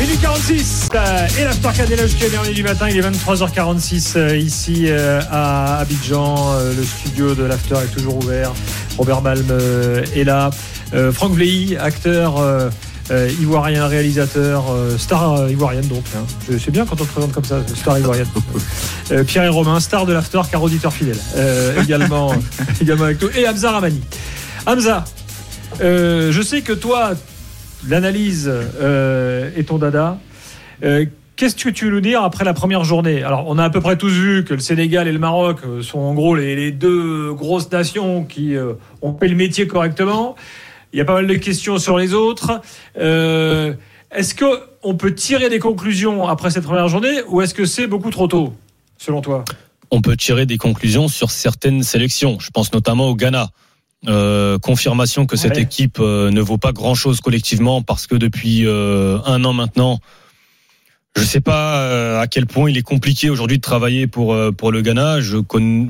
[0.00, 2.88] Minuit 46 euh, et la Star Canela jusqu'à dernier du matin.
[2.88, 6.54] Il est 23h46 euh, ici euh, à Abidjan.
[6.76, 8.52] Le studio de l'After est toujours ouvert.
[8.96, 9.46] Robert Malm
[10.14, 10.50] est là.
[11.12, 12.70] Franck Vlehy, acteur euh,
[13.40, 16.04] ivoirien, réalisateur, euh, star euh, ivoirienne donc.
[16.16, 16.24] hein.
[16.50, 18.26] Je- C'est bien quand on te présente comme ça, star ivoirienne.
[19.26, 21.18] Pierre et Romain, star de l'After, car auditeur fidèle.
[21.82, 22.32] Également,
[22.80, 23.28] également avec nous.
[23.36, 24.00] Et Hamza Ramani.
[24.66, 25.04] Hamza,
[25.80, 27.12] je sais que toi,
[27.88, 30.18] l'analyse euh, est ton dada.
[30.84, 31.06] Euh,
[31.40, 33.22] Qu'est-ce que tu veux nous dire après la première journée?
[33.22, 35.80] Alors, on a à peu près tous vu que le Sénégal et le Maroc euh,
[35.80, 40.36] sont en gros les, deux grosses nations qui euh, ont fait le métier correctement.
[40.92, 42.60] Il y a pas mal de questions sur les autres.
[42.98, 43.72] Euh,
[44.10, 48.10] est-ce qu'on peut tirer des conclusions après cette première journée ou est-ce que c'est beaucoup
[48.10, 48.52] trop tôt,
[48.98, 49.46] selon toi?
[49.90, 52.38] On peut tirer des conclusions sur certaines sélections.
[52.38, 53.48] Je pense notamment au Ghana.
[54.08, 55.62] Euh, confirmation que cette Ouais.
[55.62, 59.98] équipe euh, ne vaut pas grand-chose collectivement parce que depuis euh, un an maintenant,
[61.16, 64.32] je ne sais pas euh, à quel point il est compliqué aujourd'hui de travailler pour
[64.32, 65.20] euh, pour le Ghana.
[65.20, 65.36] Je,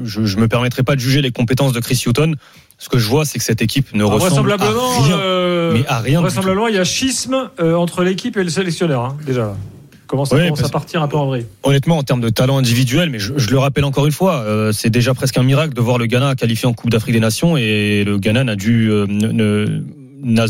[0.04, 2.34] je je me permettrai pas de juger les compétences de Chris Hutton.
[2.78, 5.16] Ce que je vois, c'est que cette équipe ne ressemble à rien.
[5.18, 6.20] euh, mais à rien.
[6.20, 9.54] vraisemblablement, il y a schisme euh, entre l'équipe et le sélectionneur, hein, déjà.
[10.10, 13.10] Comment ça commence à partir un peu en vrille Honnêtement, en termes de talent individuel,
[13.10, 15.80] mais je, je le rappelle encore une fois, euh, c'est déjà presque un miracle de
[15.80, 19.06] voir le Ghana qualifié en Coupe d'Afrique des Nations et le Ghana n'a dû euh,
[20.20, 20.46] n'a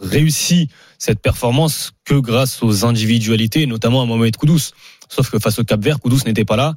[0.00, 0.68] réussi
[0.98, 4.72] cette performance que grâce aux individualités, notamment à Mohamed Koudous.
[5.08, 6.74] Sauf que face au Cap Vert, Koudous n'était pas là.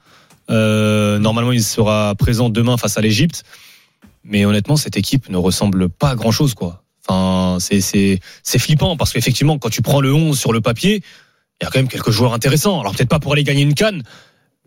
[0.52, 3.44] Euh, normalement, il sera présent demain face à l'Égypte.
[4.24, 6.84] Mais honnêtement, cette équipe ne ressemble pas à grand chose, quoi.
[7.04, 8.20] Enfin, c'est
[8.60, 11.02] flippant parce qu'effectivement, quand tu prends le 11 sur le papier,
[11.62, 12.80] il y a quand même quelques joueurs intéressants.
[12.80, 14.04] Alors peut-être pas pour aller gagner une canne,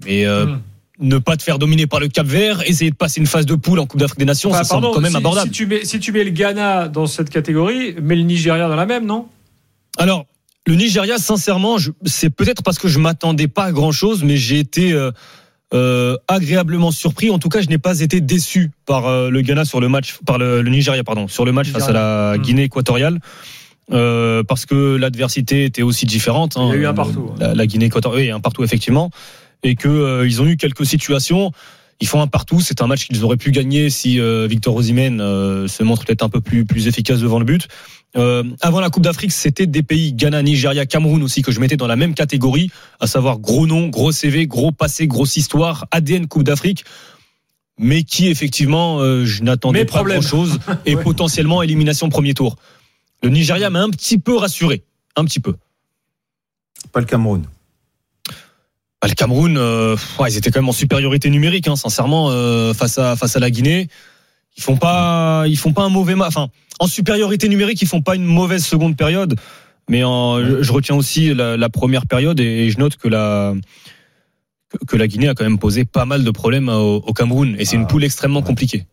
[0.04, 0.60] mais euh, Hmm.
[1.00, 3.56] ne pas te faire dominer par le Cap Vert, essayer de passer une phase de
[3.56, 5.48] poule en Coupe d'Afrique des Nations, ça semble pardon, quand même si, abordable.
[5.48, 8.76] Si tu, mets, si tu mets le Ghana dans cette catégorie, mets le Nigeria dans
[8.76, 9.26] la même, non?
[9.98, 10.26] Alors,
[10.66, 14.92] le Nigeria, sincèrement, c'est peut-être parce que je m'attendais pas à grand-chose, mais j'ai été
[14.92, 15.10] euh,
[15.74, 17.30] euh, agréablement surpris.
[17.30, 20.18] En tout cas, je n'ai pas été déçu par euh, le Ghana sur le match,
[20.24, 22.38] par le, le Nigeria, pardon, sur le match face à la.
[22.38, 23.18] Guinée équatoriale.
[23.92, 26.56] Euh, parce que l'adversité était aussi différente.
[26.56, 26.68] hein.
[26.72, 27.30] Il y a eu un partout.
[27.38, 29.10] La, la Guinée équatoriale, oui, un partout effectivement,
[29.62, 31.52] et que euh, ils ont eu quelques situations.
[32.00, 32.60] Ils font un partout.
[32.60, 36.22] C'est un match qu'ils auraient pu gagner si euh, Victor Osimhen euh, se montre peut-être
[36.22, 37.68] un peu plus plus efficace devant le but.
[38.16, 41.76] Euh, avant la Coupe d'Afrique, c'était des pays Ghana, Nigeria, Cameroun aussi que je mettais
[41.76, 46.26] dans la même catégorie, à savoir gros nom, gros CV, gros passé, grosse histoire, ADN
[46.26, 46.84] Coupe d'Afrique,
[47.78, 50.20] mais qui effectivement euh, je n'attendais pas problème.
[50.20, 51.02] grand-chose et Ouais.
[51.02, 52.56] potentiellement élimination premier tour.
[53.24, 54.84] Le Nigeria m'a un petit peu rassuré,
[55.16, 55.54] un petit peu.
[56.92, 57.44] Pas le Cameroun.
[59.00, 62.74] Bah, le Cameroun, euh, ouais, ils étaient quand même en supériorité numérique, hein, sincèrement, euh,
[62.74, 63.88] face à face à la Guinée.
[64.56, 66.28] Ils font pas, ils font pas un mauvais match.
[66.28, 66.48] Enfin,
[66.80, 69.36] en supériorité numérique, ils font pas une mauvaise seconde période.
[69.88, 73.54] Mais en, je, je retiens aussi la, la première période et, je note que la
[74.86, 77.56] que, la Guinée a quand même posé pas mal de problèmes au, au Cameroun.
[77.58, 78.46] Et c'est une Ah, poule extrêmement ouais.
[78.46, 78.86] compliquée.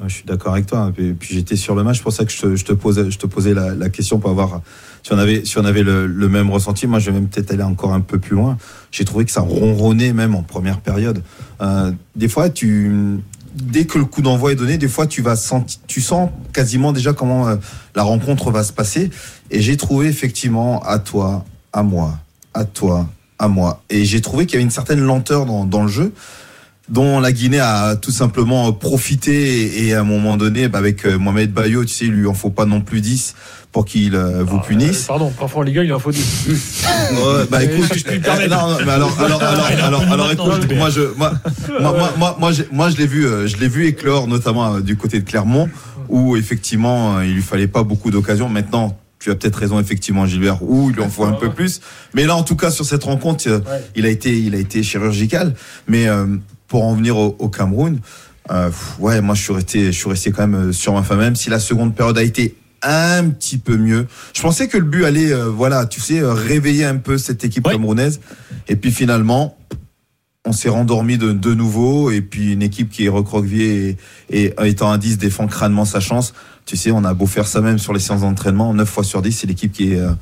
[0.00, 0.92] Ouais, Je suis d'accord avec toi.
[0.98, 3.18] Et puis j'étais sur le match, c'est pour ça que je te, je posais, je
[3.18, 4.62] te posais la, question pour avoir
[5.02, 6.86] si on avait, si on avait le, même ressenti.
[6.86, 8.56] Moi, je vais même peut-être aller encore un peu plus loin.
[8.90, 11.22] J'ai trouvé que ça ronronnait même en première période.
[11.60, 13.20] Euh, des fois, tu,
[13.54, 16.92] dès que le coup d'envoi est donné, des fois, tu vas sentir, tu sens quasiment
[16.92, 17.56] déjà comment euh,
[17.94, 19.10] la rencontre va se passer.
[19.50, 22.18] Et j'ai trouvé effectivement à toi, à moi,
[22.54, 23.08] à toi,
[23.38, 23.82] à moi.
[23.90, 26.12] Et j'ai trouvé qu'il y avait une certaine lenteur dans le jeu
[26.92, 31.18] dont la Guinée a tout simplement profité et, à un moment donné, bah, avec euh,
[31.18, 33.34] Mohamed Bayo, tu sais, il lui en faut pas non plus 10
[33.72, 35.04] pour qu'il euh, vous Ah, punisse.
[35.04, 36.20] euh, Pardon, parfois en Ligue 1, il en faut 10.
[36.48, 40.32] Ouais, bah Euh, écoute, je puis me euh, non, non, mais alors, alors, alors, alors,
[40.32, 41.32] écoute, moi, je, moi,
[41.80, 44.74] moi, moi, moi, moi, j'ai- moi, je l'ai vu, euh, je l'ai vu éclore, notamment
[44.74, 45.70] euh, du côté de Clermont,
[46.10, 48.50] où effectivement, euh, il lui fallait pas beaucoup d'occasions.
[48.50, 51.80] Maintenant, tu as peut-être raison, effectivement, Gilbert, où il en faut un peu plus.
[52.12, 53.82] Mais là, en tout cas, sur cette rencontre, euh, Ouais.
[53.96, 55.54] il a été, il a été chirurgical.
[55.88, 56.26] Mais euh,
[56.72, 58.00] pour en venir au, au Cameroun,
[58.50, 61.16] euh, ouais, moi, je suis resté, je suis resté quand même euh, sur ma fin,
[61.16, 64.06] même si la seconde période a été un petit peu mieux.
[64.32, 67.68] Je pensais que le but allait, euh, voilà, tu sais, réveiller un peu cette équipe
[67.68, 68.22] camerounaise.
[68.68, 69.58] Et puis finalement,
[70.46, 72.10] on s'est rendormi de, de nouveau.
[72.10, 73.98] Et puis une équipe qui est recroquevillée
[74.30, 76.32] et, et étant un 10 défend crânement sa chance.
[76.64, 79.20] Tu sais, on a beau faire ça même sur les séances d'entraînement, 9 fois sur
[79.20, 80.12] 10, c'est l'équipe qui est euh,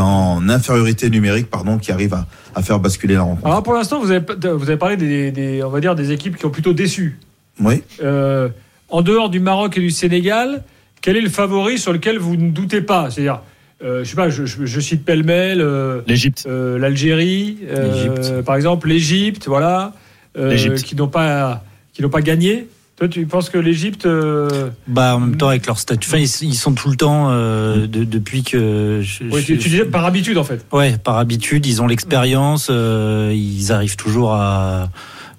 [0.00, 3.46] en, infériorité numérique, pardon, qui arrive à, à faire basculer la rencontre.
[3.46, 6.36] Alors pour l'instant, vous avez, vous avez parlé des, des- on va dire, des équipes
[6.36, 7.18] qui ont plutôt déçu.
[7.60, 7.82] Oui.
[8.02, 8.48] Euh,
[8.88, 10.62] en dehors du Maroc et du Sénégal,
[11.00, 13.10] quel est le favori sur lequel vous ne doutez pas?
[13.10, 13.40] C'est-à-dire,
[13.82, 16.44] euh, je sais pas, je, je- je cite pêle-mêle euh, L'Égypte.
[16.48, 18.42] euh, l'Algérie, euh, L'Égypte.
[18.42, 19.92] par exemple, l'Égypte, voilà,
[20.38, 20.82] euh, L'Égypte.
[20.84, 22.68] qui n'ont pas, qui n'ont pas gagné.
[22.98, 24.06] Toi, tu penses que l'Égypte.
[24.06, 27.28] euh, Bah, en même temps, avec leur statut, enfin, ils, ils sont tout le temps
[27.30, 29.00] euh, de- depuis que.
[29.02, 30.66] je- oui, tu, tu disais par habitude, en fait.
[30.72, 34.90] Ouais, par habitude, ils ont l'expérience, euh, ils arrivent toujours à.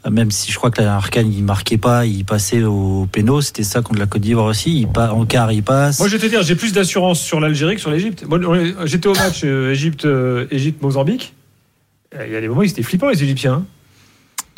[0.09, 3.63] Même si je crois que la Arcane, il marquait pas, il passait au péno, c'était
[3.63, 4.79] ça contre la Côte d'Ivoire aussi.
[4.79, 6.00] Il pa- en quart, il passe.
[6.00, 8.23] Moi, je vais te dire, j'ai plus d'assurance sur l'Algérie que sur l'Égypte.
[8.85, 10.07] J'étais au match Égypte,
[10.50, 11.33] Égypte-Mozambique.
[12.25, 13.53] Il y a des moments, ils étaient flippants, les Égyptiens.
[13.56, 13.65] hein.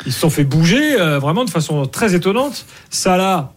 [0.06, 2.66] Ils se sont fait bouger euh, vraiment de façon très étonnante.
[2.90, 3.52] Salah,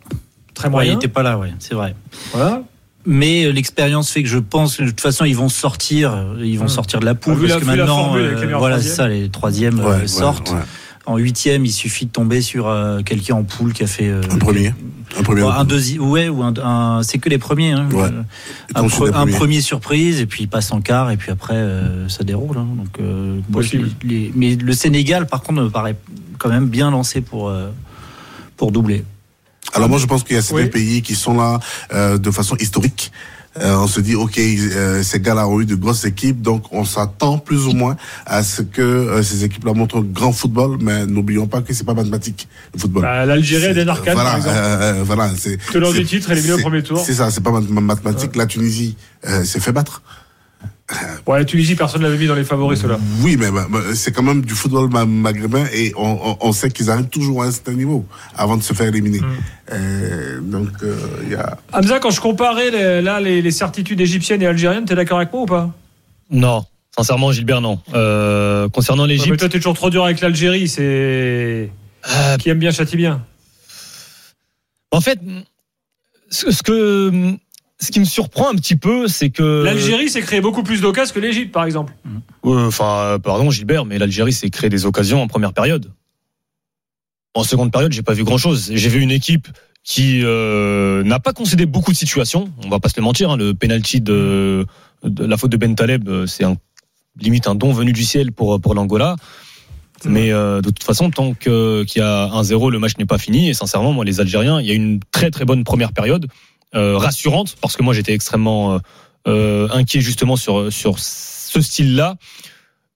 [0.53, 0.95] très Ouais, il moyen.
[0.95, 1.95] était pas là, ouais, c'est vrai.
[2.33, 2.61] Voilà.
[3.07, 6.57] Mais euh, l'expérience fait que je pense que de toute façon ils vont sortir, ils
[6.57, 6.69] vont Hum.
[6.69, 9.29] sortir de la poule Ah, parce la- que la maintenant, formule euh, voilà, ça, les
[9.29, 10.53] troisièmes euh, Ouais, ouais, sortent.
[11.05, 14.21] En huitième, il suffit de tomber sur euh, quelqu'un en poule qui a fait euh,
[14.31, 14.73] Un premier.
[15.17, 15.41] Un premier.
[15.43, 17.71] Un deuxième, ouais, ou un, un- c'est que les premiers.
[17.73, 17.87] Hein.
[17.91, 18.03] Ouais.
[18.05, 18.21] Euh,
[18.73, 22.23] Un, pre- premier surprise et puis il passe en quart et puis après euh, ça
[22.23, 22.57] déroule.
[22.57, 22.67] hein.
[22.75, 23.89] Donc, euh, moi, Possible.
[24.03, 25.95] les- les- mais le Sénégal, par contre, me paraît
[26.39, 27.69] quand même bien lancé pour euh,
[28.57, 29.03] pour doubler.
[29.73, 30.69] Alors moi je pense qu'il y a certains Oui.
[30.69, 31.59] pays qui sont là
[31.93, 33.11] euh, de façon historique.
[33.61, 36.83] Euh, on se dit ok euh, ces gars-là ont eu de grosses équipes donc on
[36.83, 41.05] s'attend plus ou moins à ce que euh, ces équipes-là montrent un grand football mais
[41.05, 43.03] n'oublions pas que c'est pas mathématique le football.
[43.03, 44.55] Bah, L'Algérie des narcans, voilà, par exemple.
[44.57, 45.57] euh, euh, voilà, c'est
[45.93, 46.99] du titre, éliminé au c'est- premier tour.
[47.05, 48.35] C'est ça, c'est pas mat- mathématique.
[48.35, 50.01] La Tunisie euh, s'est fait battre.
[51.25, 52.99] Ouais, la Tunisie, personne ne l'avait mis dans les favoris, ceux-là.
[53.21, 56.51] Oui, mais bah, bah, c'est quand même du football ma- maghrébin et on, on, on
[56.51, 58.05] sait qu'ils arrivent toujours à un certain niveau
[58.35, 59.19] avant de se faire éliminer.
[59.19, 59.25] Mm.
[59.71, 63.99] Euh, donc euh, il y a Hamza, quand je comparais les- là les, les certitudes
[63.99, 65.71] égyptiennes et algériennes, t'es d'accord avec moi ou pas?
[66.29, 66.63] Non,
[66.95, 67.79] sincèrement, Gilbert, non.
[67.95, 70.67] Euh, concernant Ouais, Mais l'Égypte, toi, t'es toujours trop dur avec l'Algérie.
[70.67, 73.23] C'est euh, qui aime bien châtie bien.
[74.91, 75.19] en fait,
[76.29, 77.35] ce, ce que
[77.79, 81.13] ce qui me surprend un petit peu, c'est que L'Algérie s'est créé beaucoup plus d'occasions
[81.13, 81.93] que l'Égypte, par exemple.
[82.45, 85.91] Euh, Enfin, euh, pardon, Gilbert, mais l'Algérie s'est créé des occasions en première période.
[87.33, 88.71] En seconde période, j'ai pas vu grand chose.
[88.73, 89.47] J'ai vu une équipe
[89.83, 92.49] qui euh, n'a pas concédé beaucoup de situations.
[92.63, 93.29] On va pas se le mentir.
[93.31, 94.65] hein, le penalty de,
[95.03, 96.55] de la faute de Ben Taleb, euh, c'est un,
[97.19, 99.15] limite un don venu du ciel pour pour l'Angola.
[100.05, 101.51] Mais euh, de toute façon, tant qu'il
[101.97, 103.49] y a 1-0, le match n'est pas fini.
[103.49, 106.27] Et sincèrement, moi, les Algériens, il y a une très très bonne première période,
[106.75, 108.79] rassurante, parce que moi, j'étais extrêmement euh,
[109.27, 112.15] euh, inquiet justement sur sur ce style-là.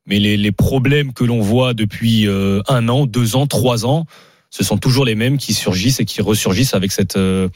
[0.06, 4.06] Mais les, les problèmes que l'on voit depuis euh, un an, deux ans, trois ans,
[4.50, 7.48] ce sont toujours les mêmes qui surgissent et qui ressurgissent avec cette euh,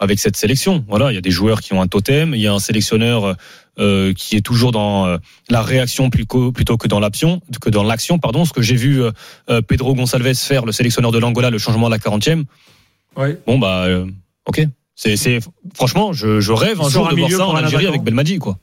[0.00, 0.84] avec cette sélection.
[0.88, 3.36] Voilà, il y a des joueurs qui ont un totem, il y a un sélectionneur
[3.78, 5.18] euh, qui est toujours dans euh,
[5.48, 8.18] la réaction plutôt plutôt que dans l'action, que dans l'action.
[8.18, 9.12] Pardon, ce que j'ai vu euh,
[9.50, 12.44] euh, Pedro Gonçalves faire, le sélectionneur de l'Angola, le changement à la 40e.
[13.16, 13.38] Ouais.
[13.46, 14.06] Bon bah euh,
[14.46, 14.66] ok.
[15.02, 15.40] C'est
[15.74, 18.58] franchement, je, je rêve un jour un de voir ça en Algérie avec Belmadi quoi.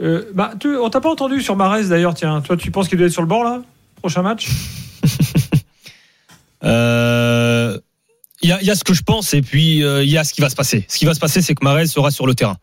[0.00, 2.14] Euh, bah, tu, on t'a pas entendu sur Marès d'ailleurs.
[2.14, 3.62] Tiens, toi, tu penses qu'il doit être sur le bord là
[3.96, 4.48] Prochain match?
[6.64, 7.78] Euh,
[8.42, 10.18] Il y, a, il y a ce que je pense et puis euh, il y
[10.18, 10.84] a ce qui va se passer.
[10.88, 12.56] Ce qui va se passer, c'est que Marez sera sur le terrain.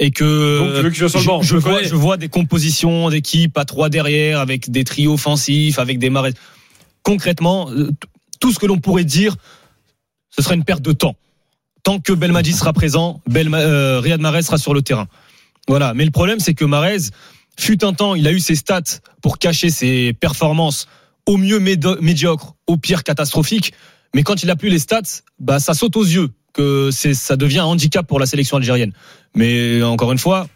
[0.00, 2.18] Et que Donc, tu veux qu'il soit sur le je, banc, je je vois, je
[2.18, 6.32] des compositions d'équipes à trois derrière, avec des trios offensifs, avec des Marez.
[7.04, 7.92] Concrètement, euh,
[8.40, 9.36] tout ce que l'on pourrait dire,
[10.30, 11.16] ce sera une perte de temps.
[11.82, 15.06] Tant que Belmadi sera présent, Belma, euh, Riyad Mahrez sera sur le terrain.
[15.68, 15.94] Voilà.
[15.94, 17.10] Mais le problème, c'est que Mahrez,
[17.58, 20.88] fut un temps, il a eu ses stats pour cacher ses performances
[21.26, 23.72] au mieux médiocres, au pire catastrophiques.
[24.14, 27.60] Mais quand il a plus les stats, bah, ça saute aux yeux que ça devient
[27.60, 28.92] un handicap pour la sélection algérienne.
[29.34, 30.48] Mais encore une fois,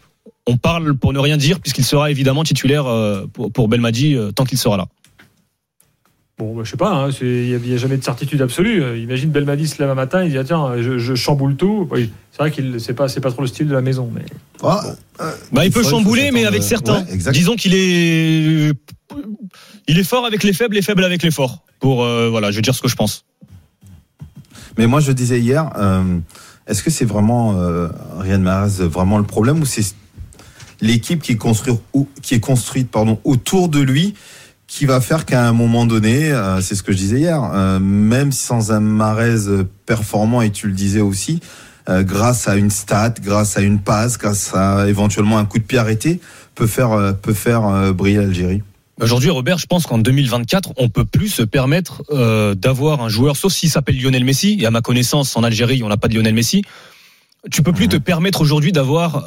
[0.47, 4.31] on parle pour ne rien dire puisqu'il sera évidemment titulaire euh, pour, pour Belmadi euh,
[4.31, 4.87] tant qu'il sera là.
[6.37, 6.91] Bon, bah, je sais pas.
[6.91, 8.83] hein, Il n'y a, jamais de certitude absolue.
[8.83, 11.87] Euh, Imagine Belmadi se lève un matin, il dit ah, tiens, je, je chamboule tout.
[11.91, 14.25] Oui, c'est vrai qu'il c'est pas c'est pas trop le style de la maison, mais
[14.61, 14.81] Ah,
[15.53, 17.05] Bah, il Il peut chambouler, mais avec euh, certains.
[17.05, 17.31] ouais.
[17.31, 18.71] Disons qu'il est,
[19.87, 21.63] il est fort avec les faibles et faible avec les forts.
[21.79, 23.23] Pour euh, voilà, je veux dire ce que je pense.
[24.77, 26.17] Mais moi, je disais hier, euh,
[26.67, 27.87] est-ce que c'est vraiment euh,
[28.19, 29.85] Riyad Mahrez vraiment le problème ou c'est
[30.81, 34.15] l'équipe qui est construite, ou- qui est construite pardon, autour de lui
[34.67, 37.79] qui va faire qu'à un moment donné, euh, c'est ce que je disais hier, euh,
[37.79, 41.39] même sans un Mahrez performant, et tu le disais aussi,
[41.87, 45.63] euh, grâce à une stat, grâce à une passe, grâce à éventuellement un coup de
[45.63, 46.19] pied arrêté,
[46.55, 48.63] peut faire, peut faire briller l'Algérie.
[49.01, 52.01] Aujourd'hui, Robert, je pense qu'en 2024, on peut plus se permettre
[52.55, 54.57] d'avoir un joueur, sauf s'il s'appelle Lionel Messi.
[54.61, 56.63] Et à ma connaissance, en Algérie, on n'a pas de Lionel Messi.
[57.51, 59.25] Tu peux plus te permettre aujourd'hui d'avoir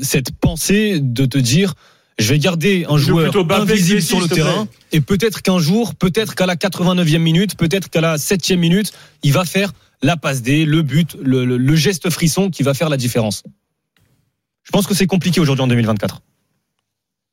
[0.00, 1.74] cette pensée de te dire,
[2.18, 6.46] je vais garder un joueur invisible sur le terrain, et peut-être qu'un jour, peut-être qu'à
[6.46, 9.70] la 89e minute, peut-être qu'à la 7e minute, il va faire
[10.02, 13.42] la passe D, le but, le, le- le geste frisson qui va faire la différence.
[14.64, 16.20] Je pense que c'est compliqué aujourd'hui en 2024.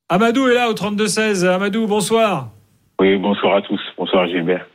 [0.10, 1.46] Amadou est là au 32-16.
[1.46, 2.52] Amadou, bonsoir.
[3.00, 3.80] Oui, bonsoir à tous.
[3.98, 4.66] Bonsoir Gilbert.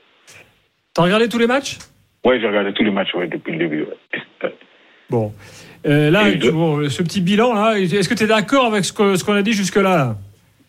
[0.92, 1.78] T'as regardé tous les matchs?
[2.24, 3.82] Ouais, j'ai regardé tous les matchs ouais, depuis le début.
[3.84, 4.54] Ouais.
[5.10, 5.32] Bon.
[5.86, 8.92] Euh, là, tu- bon, ce petit bilan, là, est-ce que tu es d'accord avec ce
[8.92, 10.16] que- ce qu'on a dit jusque-là là?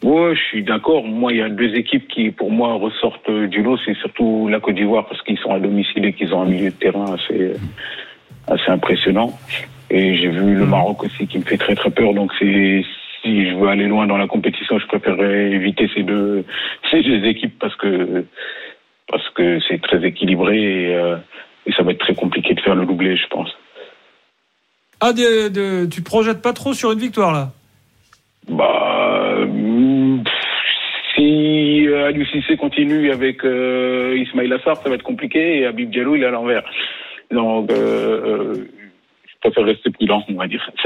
[0.04, 1.04] Ouais, je suis d'accord.
[1.04, 3.78] Moi, il y a deux équipes qui, pour moi, ressortent euh, du lot.
[3.86, 6.72] C'est surtout la Côte d'Ivoire parce qu'ils sont à domicile et qu'ils ont un milieu
[6.72, 7.52] de terrain assez,
[8.48, 9.38] assez impressionnant.
[9.92, 12.14] Et j'ai vu le Maroc aussi qui me fait très très peur.
[12.14, 12.84] Donc c'est
[13.22, 16.46] si je veux aller loin dans la compétition, je préférerais éviter ces deux
[16.90, 18.26] ces deux équipes parce que
[19.08, 21.18] parce que c'est très équilibré et, euh,
[21.68, 23.50] et ça va être très compliqué de faire le doublé, je pense.
[25.02, 27.52] Ah, de, de- tu te projettes pas trop sur une victoire, là?
[28.48, 30.24] Bah, mm,
[31.16, 35.90] si euh, Aliou Cissé continue avec euh, Ismail Assar, ça va être compliqué et Habib
[35.90, 36.64] Diallo, il est à l'envers.
[37.32, 38.54] Donc, euh, euh,
[39.26, 40.70] je préfère rester prudent, on va dire.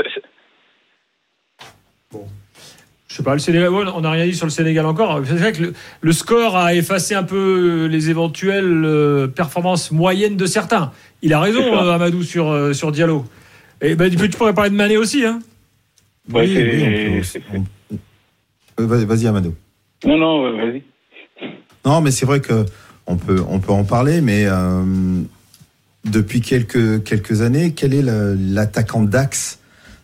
[3.08, 5.22] Je sais pas, le Sénégal, on n'a rien dit sur le Sénégal encore.
[5.26, 10.46] C'est vrai que le, le score a effacé un peu les éventuelles performances moyennes de
[10.46, 10.92] certains.
[11.22, 13.24] Il a raison, Amadou, sur, sur Diallo.
[13.82, 15.40] Et ben, tu pourrais parler de Mané aussi, hein
[16.32, 19.54] Ouais, Oui, c'est- oui, on Euh, Vas-y, vas-y, Amado.
[20.06, 20.84] Non, non, vas-y.
[21.86, 22.66] Non, mais c'est vrai que
[23.08, 24.84] on peut, on peut en parler, mais euh,
[26.04, 29.60] depuis quelques, quelques années, quel est l'attaquant d'axe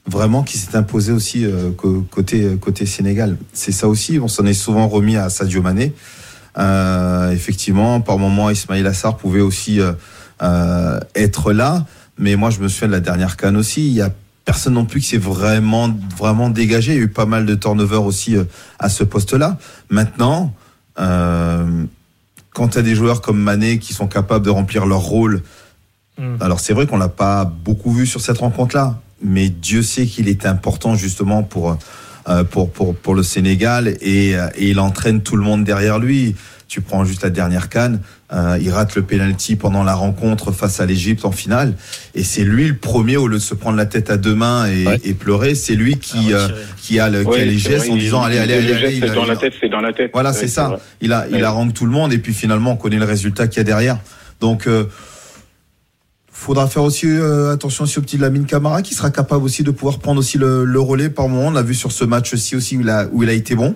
[0.05, 3.37] vraiment qui s'est imposé aussi euh, côté, côté Sénégal?
[3.53, 5.93] C'est ça aussi, on s'en est souvent remis à Sadio Mané.
[6.57, 9.93] Euh, effectivement, par moments, Ismail Assar pouvait aussi euh,
[10.43, 11.85] euh, être là,
[12.21, 13.85] mais moi, je me souviens de la dernière canne aussi.
[13.85, 14.09] Il y a
[14.45, 16.93] personne non plus qui s'est vraiment, vraiment dégagé.
[16.93, 18.45] Il y a eu pas mal de turnover aussi euh,
[18.79, 19.57] à ce poste-là.
[19.89, 20.53] Maintenant,
[20.99, 21.83] euh,
[22.53, 25.41] quand tu as des joueurs comme Mané qui sont capables de remplir leur rôle,
[26.17, 26.35] Mm.
[26.41, 30.27] alors c'est vrai qu'on l'a pas beaucoup vu sur cette rencontre-là, mais Dieu sait qu'il
[30.27, 31.75] est important justement pour euh,
[32.49, 36.35] pour, pour pour le Sénégal et, euh, et il entraîne tout le monde derrière lui.
[36.67, 37.99] Tu prends juste la dernière canne,
[38.31, 41.73] euh, il rate le penalty pendant la rencontre face à l'Égypte en finale,
[42.15, 44.67] et c'est lui le premier au lieu de se prendre la tête à deux mains
[44.67, 44.99] et, Ouais.
[45.03, 46.47] et pleurer, c'est lui qui euh,
[46.77, 48.99] qui a le qui a les gestes vrai, en disant allez allez le allez, allez,
[49.01, 50.11] c'est a- dans la a- tête, c'est dans la tête.
[50.13, 50.69] voilà, Ouais, c'est ça.
[50.69, 50.77] vrai.
[51.01, 51.43] Il a, il Ouais.
[51.43, 53.97] harangue tout le monde et puis finalement, on connaît le résultat qu'il y a derrière.
[54.39, 54.85] Donc, euh,
[56.41, 59.71] faudra faire aussi euh, attention aussi au petit Lamine Camara qui sera capable aussi de
[59.71, 61.49] pouvoir prendre aussi le, le relais par moment.
[61.49, 63.75] On l'a vu sur ce match-ci aussi où il a, où il a été bon.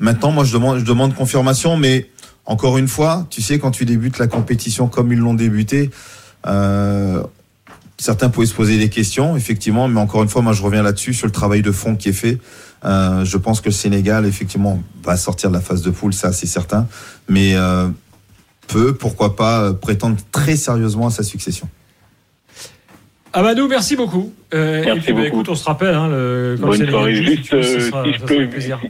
[0.00, 2.08] Maintenant, moi, je demande, je demande confirmation, mais
[2.46, 5.90] encore une fois, tu sais, quand tu débutes la compétition comme ils l'ont débuté,
[6.46, 7.22] euh,
[7.96, 11.14] certains pouvaient se poser des questions, effectivement, mais encore une fois, moi, je reviens là-dessus
[11.14, 12.38] sur le travail de fond qui est fait.
[12.84, 16.32] Euh, je pense que le Sénégal, effectivement, va sortir de la phase de poule, ça,
[16.32, 16.88] c'est certain,
[17.28, 17.88] mais euh,
[18.66, 21.68] peut, pourquoi pas, euh, prétendre très sérieusement à sa succession.
[23.32, 24.32] Amadou, merci beaucoup.
[24.54, 25.26] Euh, Merci et puis, bah, beaucoup.
[25.36, 27.14] écoute, on se rappelle, hein, le, quand Bonne soirée.
[27.14, 28.80] Juste, euh, sera- si, je peux, avec plaisir.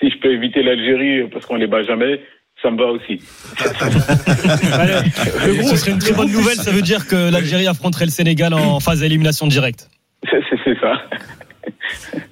[0.00, 2.20] si je peux éviter l'Algérie euh, parce qu'on les bat jamais,
[2.62, 3.20] ça me va aussi.
[4.72, 4.92] Allez,
[5.46, 8.10] le Ce groupe- serait une très bonne nouvelle, ça veut dire que l'Algérie affronterait le
[8.10, 9.88] Sénégal en phase d'élimination directe.
[10.64, 10.94] C'est ça.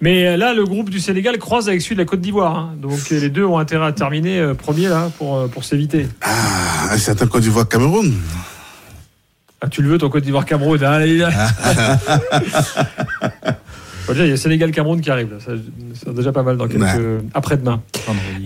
[0.01, 2.57] Mais là, le groupe du Sénégal croise avec celui de la Côte d'Ivoire.
[2.57, 2.75] hein.
[2.79, 6.07] Donc les deux ont intérêt à terminer euh, premier là pour, euh, pour s'éviter.
[6.21, 8.13] Ah, un certain Côte d'Ivoire Cameroun.
[9.61, 11.01] Ah, tu le veux ton Côte d'Ivoire Cameroun hein,
[14.17, 15.31] il y a Sénégal Cameroun qui arrive.
[15.33, 15.39] là.
[15.45, 15.53] Ça,
[15.95, 17.19] c'est déjà pas mal dans quelques Ouais.
[17.33, 17.81] après-demain.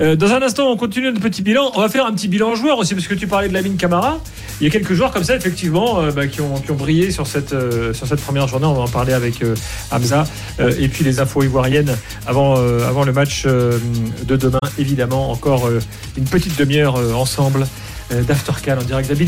[0.00, 1.72] Euh, dans un instant, on continue notre petit bilan.
[1.74, 4.18] On va faire un petit bilan joueur aussi, parce que tu parlais de Lamine Camara.
[4.60, 7.10] Il y a quelques joueurs comme ça, effectivement, euh, bah, qui, ont, qui ont brillé
[7.10, 8.66] sur cette, euh, sur cette première journée.
[8.66, 9.42] On va en parler avec
[9.90, 10.24] Hamza.
[10.78, 11.96] Et puis les infos ivoiriennes
[12.28, 14.60] avant, avant le match de demain.
[14.78, 15.68] Évidemment, encore
[16.16, 17.66] une petite demi-heure ensemble
[18.10, 19.26] d'Aftercan en direct d'Abidjan.